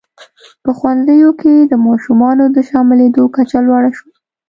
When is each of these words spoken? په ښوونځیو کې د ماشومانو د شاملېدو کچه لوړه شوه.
په 0.63 0.69
ښوونځیو 0.77 1.29
کې 1.41 1.53
د 1.71 1.73
ماشومانو 1.87 2.45
د 2.55 2.57
شاملېدو 2.69 3.23
کچه 3.35 3.59
لوړه 3.67 3.89
شوه. 3.97 4.11